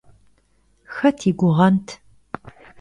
[0.95, 1.87] Xet yi guğent?